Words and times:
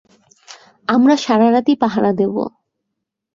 আমরা 0.87 1.15
সারারাতই 1.17 1.75
পাহারা 1.75 2.11
দেবো। 2.13 2.43